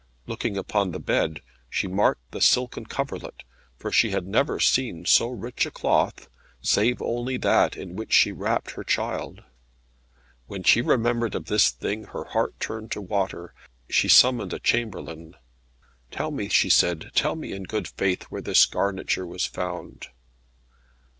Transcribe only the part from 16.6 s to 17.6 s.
said, "tell me